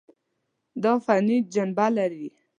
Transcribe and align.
دا 0.83 0.93
فني 1.05 1.37
جنبه 1.53 1.87
لري. 1.97 2.25